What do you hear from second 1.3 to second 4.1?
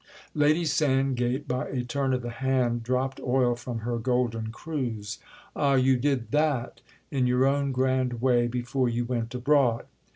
by a turn of the hand, dropped oil from her